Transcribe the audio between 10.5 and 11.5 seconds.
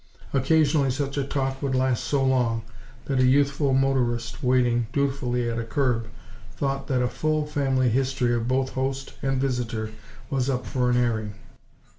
for an airing.